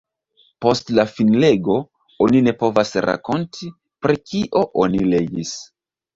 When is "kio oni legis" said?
4.33-5.55